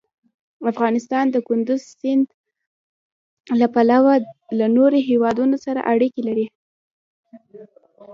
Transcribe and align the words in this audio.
افغانستان 0.71 1.25
د 1.31 1.37
کندز 1.47 1.81
سیند 1.99 2.27
له 3.59 3.67
پلوه 3.73 4.13
له 4.57 4.65
نورو 4.77 4.97
هېوادونو 5.09 5.55
سره 5.65 5.79
اړیکې 5.93 6.21
لري. 6.27 6.45